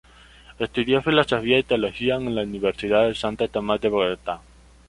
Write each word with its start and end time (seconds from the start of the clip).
Estudió 0.57 1.03
filosofía 1.03 1.59
y 1.59 1.63
teología 1.63 2.15
en 2.15 2.33
la 2.33 2.41
Universidad 2.41 3.05
de 3.07 3.13
Santo 3.13 3.47
Tomás 3.49 3.79
de 3.81 3.89
Bogotá. 3.89 4.41